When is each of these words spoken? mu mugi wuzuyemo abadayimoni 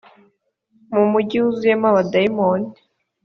mu 0.93 1.03
mugi 1.11 1.37
wuzuyemo 1.43 1.85
abadayimoni 1.91 2.67